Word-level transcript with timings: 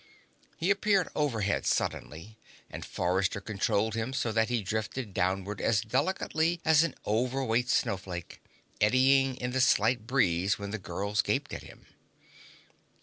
He 0.57 0.71
appeared 0.71 1.09
overhead 1.15 1.63
suddenly, 1.63 2.39
and 2.71 2.83
Forrester 2.83 3.39
controlled 3.39 3.93
him 3.93 4.13
so 4.13 4.31
that 4.31 4.49
he 4.49 4.63
drifted 4.63 5.13
downward 5.13 5.61
as 5.61 5.81
delicately 5.81 6.59
as 6.65 6.81
an 6.81 6.95
overweight 7.05 7.69
snowflake, 7.69 8.41
eddying 8.81 9.37
in 9.37 9.51
the 9.51 9.61
slight 9.61 10.07
breeze 10.07 10.57
while 10.57 10.71
the 10.71 10.79
girls 10.79 11.21
gaped 11.21 11.53
at 11.53 11.61
him. 11.61 11.85